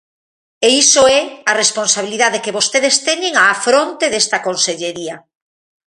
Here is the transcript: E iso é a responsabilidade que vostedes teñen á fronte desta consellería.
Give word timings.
E 0.65 0.67
iso 0.83 1.03
é 1.19 1.21
a 1.51 1.53
responsabilidade 1.63 2.41
que 2.43 2.55
vostedes 2.57 2.95
teñen 3.07 3.33
á 3.43 3.45
fronte 3.65 4.05
desta 4.13 4.37
consellería. 4.47 5.15